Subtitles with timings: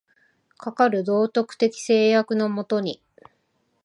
[0.57, 3.03] かかる道徳的制約の下に、